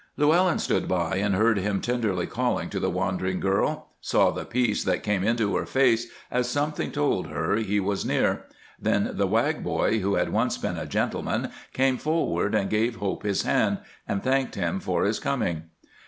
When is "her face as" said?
5.55-6.49